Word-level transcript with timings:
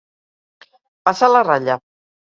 Passar 1.09 1.31
la 1.33 1.45
ratlla. 1.49 1.77